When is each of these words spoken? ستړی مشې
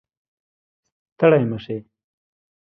ستړی 1.13 1.41
مشې 1.51 1.77